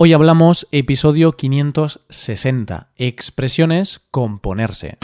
[0.00, 4.96] Hoy hablamos episodio 560, expresiones con ponerse.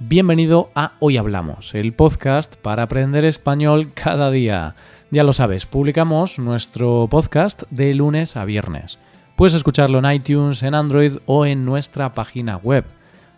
[0.00, 4.74] Bienvenido a Hoy Hablamos, el podcast para aprender español cada día.
[5.10, 8.98] Ya lo sabes, publicamos nuestro podcast de lunes a viernes.
[9.34, 12.84] Puedes escucharlo en iTunes, en Android o en nuestra página web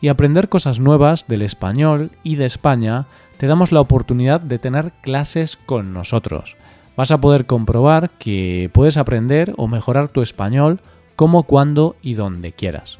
[0.00, 4.92] y aprender cosas nuevas del español y de España, te damos la oportunidad de tener
[5.00, 6.56] clases con nosotros.
[6.96, 10.80] Vas a poder comprobar que puedes aprender o mejorar tu español
[11.16, 12.98] como, cuando y donde quieras.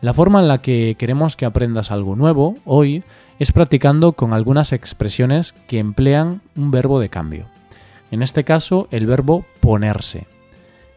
[0.00, 3.04] La forma en la que queremos que aprendas algo nuevo hoy
[3.38, 7.46] es practicando con algunas expresiones que emplean un verbo de cambio.
[8.10, 10.26] En este caso, el verbo ponerse.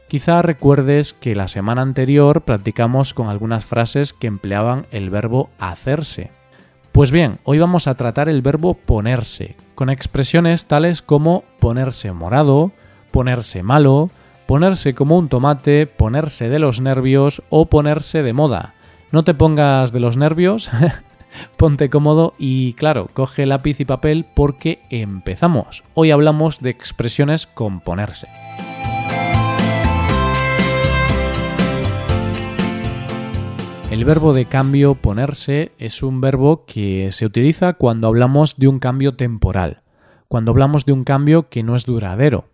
[0.07, 6.29] Quizá recuerdes que la semana anterior practicamos con algunas frases que empleaban el verbo hacerse.
[6.91, 12.71] Pues bien, hoy vamos a tratar el verbo ponerse, con expresiones tales como ponerse morado,
[13.09, 14.11] ponerse malo,
[14.45, 18.75] ponerse como un tomate, ponerse de los nervios o ponerse de moda.
[19.11, 20.69] No te pongas de los nervios,
[21.57, 25.83] ponte cómodo y claro, coge lápiz y papel porque empezamos.
[25.95, 28.27] Hoy hablamos de expresiones con ponerse.
[33.95, 38.77] El verbo de cambio ponerse es un verbo que se utiliza cuando hablamos de un
[38.77, 39.83] cambio temporal,
[40.27, 42.49] cuando hablamos de un cambio que no es duradero.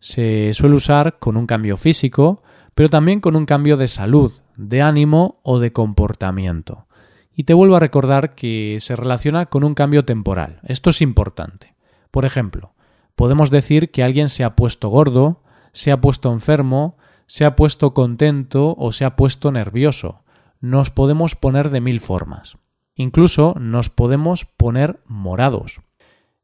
[0.00, 2.42] Se suele usar con un cambio físico,
[2.74, 6.86] pero también con un cambio de salud, de ánimo o de comportamiento.
[7.34, 10.60] Y te vuelvo a recordar que se relaciona con un cambio temporal.
[10.62, 11.74] Esto es importante.
[12.10, 12.74] Por ejemplo,
[13.16, 15.40] podemos decir que alguien se ha puesto gordo,
[15.72, 20.21] se ha puesto enfermo, se ha puesto contento o se ha puesto nervioso
[20.62, 22.56] nos podemos poner de mil formas.
[22.94, 25.80] Incluso nos podemos poner morados.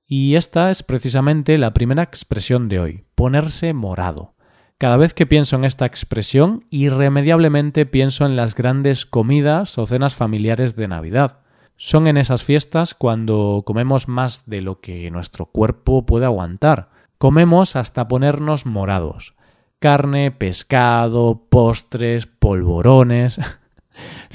[0.07, 4.35] Y esta es precisamente la primera expresión de hoy, ponerse morado.
[4.77, 10.15] Cada vez que pienso en esta expresión, irremediablemente pienso en las grandes comidas o cenas
[10.15, 11.41] familiares de Navidad.
[11.77, 16.91] Son en esas fiestas cuando comemos más de lo que nuestro cuerpo puede aguantar.
[17.19, 19.35] Comemos hasta ponernos morados.
[19.79, 23.39] Carne, pescado, postres, polvorones.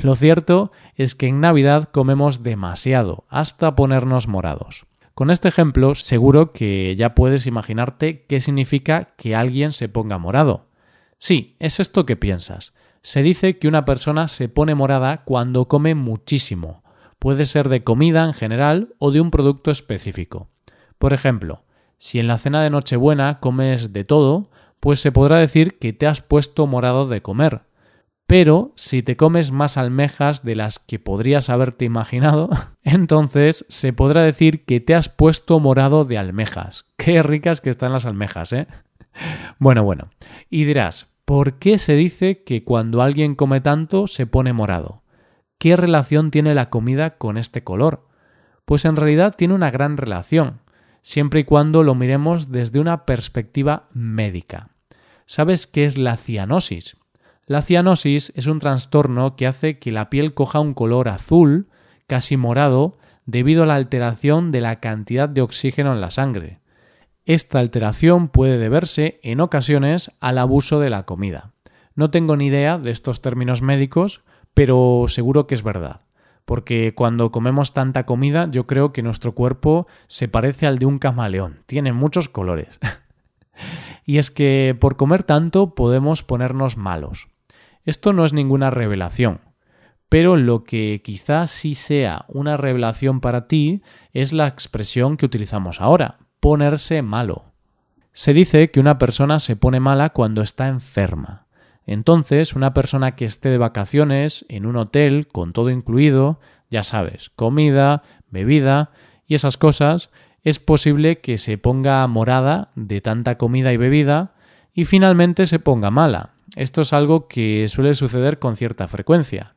[0.01, 4.85] Lo cierto es que en Navidad comemos demasiado, hasta ponernos morados.
[5.13, 10.67] Con este ejemplo seguro que ya puedes imaginarte qué significa que alguien se ponga morado.
[11.19, 12.73] Sí, es esto que piensas.
[13.01, 16.83] Se dice que una persona se pone morada cuando come muchísimo.
[17.19, 20.49] Puede ser de comida en general o de un producto específico.
[20.97, 21.63] Por ejemplo,
[21.97, 26.07] si en la cena de Nochebuena comes de todo, pues se podrá decir que te
[26.07, 27.61] has puesto morado de comer.
[28.27, 32.49] Pero si te comes más almejas de las que podrías haberte imaginado,
[32.83, 36.85] entonces se podrá decir que te has puesto morado de almejas.
[36.97, 38.67] Qué ricas que están las almejas, ¿eh?
[39.59, 40.09] Bueno, bueno.
[40.49, 45.03] Y dirás, ¿por qué se dice que cuando alguien come tanto se pone morado?
[45.57, 48.07] ¿Qué relación tiene la comida con este color?
[48.65, 50.61] Pues en realidad tiene una gran relación,
[51.01, 54.69] siempre y cuando lo miremos desde una perspectiva médica.
[55.25, 56.97] ¿Sabes qué es la cianosis?
[57.45, 61.67] La cianosis es un trastorno que hace que la piel coja un color azul,
[62.07, 66.59] casi morado, debido a la alteración de la cantidad de oxígeno en la sangre.
[67.25, 71.51] Esta alteración puede deberse, en ocasiones, al abuso de la comida.
[71.95, 74.21] No tengo ni idea de estos términos médicos,
[74.53, 76.01] pero seguro que es verdad.
[76.45, 80.99] Porque cuando comemos tanta comida, yo creo que nuestro cuerpo se parece al de un
[80.99, 81.59] camaleón.
[81.65, 82.79] Tiene muchos colores.
[84.05, 87.32] y es que por comer tanto podemos ponernos malos.
[87.85, 89.41] Esto no es ninguna revelación,
[90.09, 93.81] pero lo que quizás sí sea una revelación para ti
[94.13, 97.45] es la expresión que utilizamos ahora, ponerse malo.
[98.13, 101.47] Se dice que una persona se pone mala cuando está enferma.
[101.85, 106.39] Entonces, una persona que esté de vacaciones en un hotel con todo incluido,
[106.69, 108.91] ya sabes, comida, bebida
[109.25, 110.11] y esas cosas,
[110.43, 114.35] es posible que se ponga morada de tanta comida y bebida
[114.73, 116.32] y finalmente se ponga mala.
[116.55, 119.55] Esto es algo que suele suceder con cierta frecuencia.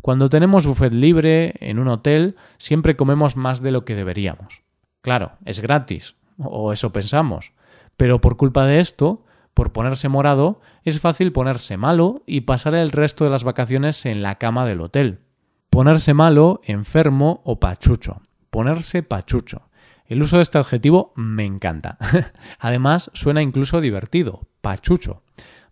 [0.00, 4.62] Cuando tenemos buffet libre en un hotel, siempre comemos más de lo que deberíamos.
[5.02, 7.52] Claro, es gratis, o eso pensamos.
[7.96, 9.24] Pero por culpa de esto,
[9.54, 14.22] por ponerse morado, es fácil ponerse malo y pasar el resto de las vacaciones en
[14.22, 15.20] la cama del hotel.
[15.68, 18.22] Ponerse malo, enfermo o pachucho.
[18.50, 19.68] Ponerse pachucho.
[20.06, 21.98] El uso de este adjetivo me encanta.
[22.58, 24.48] Además, suena incluso divertido.
[24.62, 25.22] Pachucho.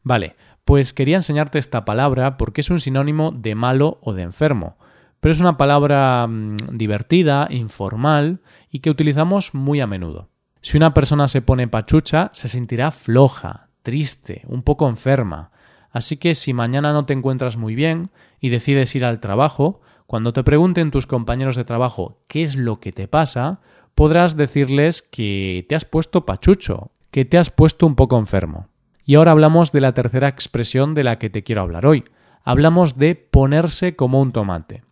[0.02, 4.76] Vale, pues quería enseñarte esta palabra porque es un sinónimo de malo o de enfermo.
[5.20, 10.28] Pero es una palabra mm, divertida, informal y que utilizamos muy a menudo.
[10.62, 15.52] Si una persona se pone pachucha, se sentirá floja, triste, un poco enferma.
[15.92, 18.10] Así que si mañana no te encuentras muy bien
[18.40, 22.80] y decides ir al trabajo, cuando te pregunten tus compañeros de trabajo qué es lo
[22.80, 23.60] que te pasa,
[23.94, 28.66] podrás decirles que te has puesto pachucho, que te has puesto un poco enfermo.
[29.08, 32.04] Y ahora hablamos de la tercera expresión de la que te quiero hablar hoy.
[32.42, 34.82] Hablamos de ponerse como un tomate.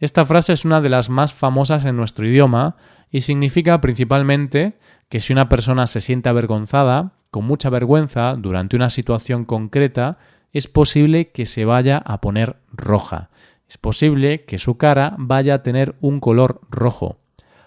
[0.00, 2.74] Esta frase es una de las más famosas en nuestro idioma
[3.08, 4.78] y significa principalmente
[5.08, 10.18] que si una persona se siente avergonzada, con mucha vergüenza durante una situación concreta,
[10.52, 13.30] es posible que se vaya a poner roja.
[13.68, 17.18] Es posible que su cara vaya a tener un color rojo.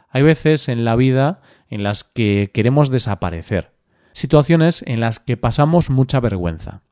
[0.10, 3.75] Hay veces en la vida en las que queremos desaparecer.
[4.16, 6.84] Situaciones en las que pasamos mucha vergüenza.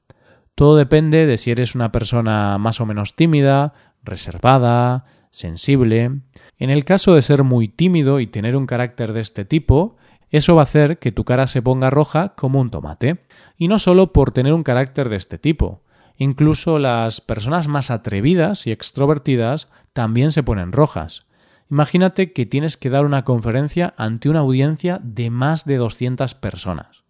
[0.56, 3.74] Todo depende de si eres una persona más o menos tímida,
[4.04, 6.20] reservada, sensible.
[6.58, 9.96] En el caso de ser muy tímido y tener un carácter de este tipo,
[10.32, 13.20] eso va a hacer que tu cara se ponga roja como un tomate.
[13.58, 15.82] Y no solo por tener un carácter de este tipo.
[16.18, 21.26] Incluso las personas más atrevidas y extrovertidas también se ponen rojas.
[21.72, 27.03] Imagínate que tienes que dar una conferencia ante una audiencia de más de 200 personas.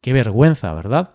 [0.00, 1.14] Qué vergüenza, ¿verdad?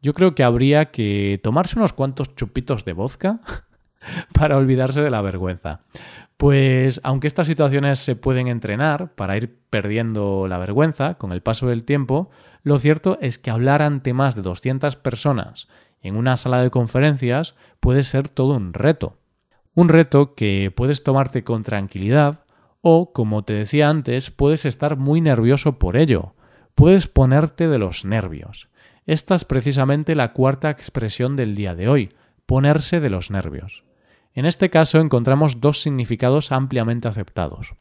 [0.00, 3.40] Yo creo que habría que tomarse unos cuantos chupitos de vodka
[4.32, 5.80] para olvidarse de la vergüenza.
[6.36, 11.68] Pues aunque estas situaciones se pueden entrenar para ir perdiendo la vergüenza con el paso
[11.68, 12.30] del tiempo,
[12.62, 15.68] lo cierto es que hablar ante más de 200 personas
[16.04, 19.16] en una sala de conferencias puede ser todo un reto.
[19.74, 22.44] Un reto que puedes tomarte con tranquilidad
[22.82, 26.34] o, como te decía antes, puedes estar muy nervioso por ello.
[26.74, 28.68] Puedes ponerte de los nervios.
[29.06, 32.12] Esta es precisamente la cuarta expresión del día de hoy,
[32.46, 33.84] ponerse de los nervios.
[34.34, 37.74] En este caso encontramos dos significados ampliamente aceptados.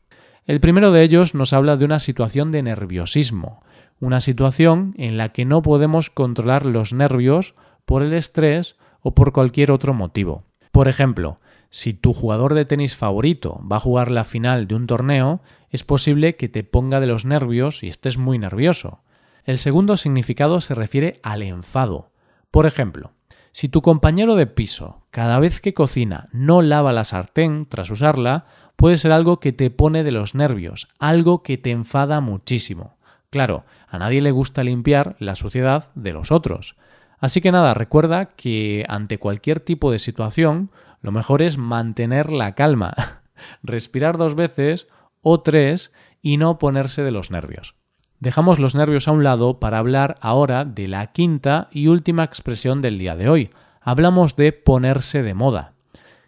[0.45, 3.63] El primero de ellos nos habla de una situación de nerviosismo,
[3.99, 7.55] una situación en la que no podemos controlar los nervios
[7.85, 10.43] por el estrés o por cualquier otro motivo.
[10.71, 11.39] Por ejemplo,
[11.73, 15.41] si tu jugador de tenis favorito va a jugar la final de un torneo,
[15.71, 18.99] es posible que te ponga de los nervios y estés muy nervioso.
[19.43, 22.11] El segundo significado se refiere al enfado.
[22.51, 23.13] Por ejemplo,
[23.53, 28.45] si tu compañero de piso, cada vez que cocina, no lava la sartén tras usarla,
[28.75, 32.97] puede ser algo que te pone de los nervios, algo que te enfada muchísimo.
[33.31, 36.75] Claro, a nadie le gusta limpiar la suciedad de los otros.
[37.17, 40.69] Así que nada, recuerda que ante cualquier tipo de situación,
[41.03, 43.21] lo mejor es mantener la calma,
[43.61, 44.87] respirar dos veces
[45.21, 45.91] o tres
[46.21, 47.75] y no ponerse de los nervios.
[48.19, 52.81] Dejamos los nervios a un lado para hablar ahora de la quinta y última expresión
[52.81, 53.49] del día de hoy.
[53.81, 55.73] Hablamos de ponerse de moda.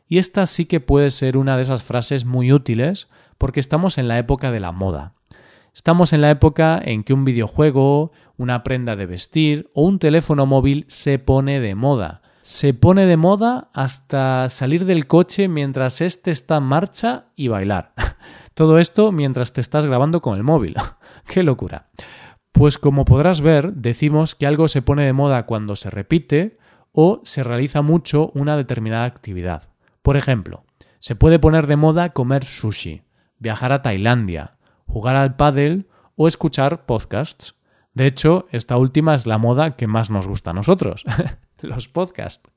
[0.10, 3.08] Y esta sí que puede ser una de esas frases muy útiles
[3.38, 5.14] porque estamos en la época de la moda.
[5.74, 10.46] Estamos en la época en que un videojuego, una prenda de vestir o un teléfono
[10.46, 12.22] móvil se pone de moda.
[12.46, 17.94] Se pone de moda hasta salir del coche mientras éste está en marcha y bailar.
[18.54, 20.76] Todo esto mientras te estás grabando con el móvil.
[21.28, 21.88] ¡Qué locura!
[22.52, 26.60] Pues como podrás ver, decimos que algo se pone de moda cuando se repite
[26.92, 29.64] o se realiza mucho una determinada actividad.
[30.04, 30.66] Por ejemplo,
[31.00, 33.02] se puede poner de moda comer sushi,
[33.40, 37.56] viajar a Tailandia, jugar al pádel o escuchar podcasts.
[37.96, 41.06] De hecho, esta última es la moda que más nos gusta a nosotros,
[41.62, 42.50] los podcasts.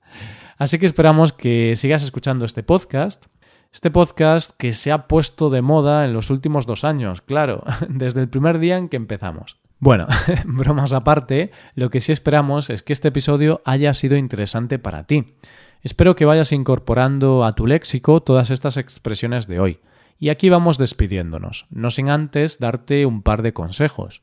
[0.57, 3.26] Así que esperamos que sigas escuchando este podcast
[3.73, 8.21] este podcast que se ha puesto de moda en los últimos dos años, claro, desde
[8.21, 9.59] el primer día en que empezamos.
[9.78, 10.07] Bueno,
[10.45, 15.35] bromas aparte, lo que sí esperamos es que este episodio haya sido interesante para ti.
[15.83, 19.81] Espero que vayas incorporando a tu léxico todas estas expresiones de hoy.
[20.19, 24.23] Y aquí vamos despidiéndonos, no sin antes darte un par de consejos.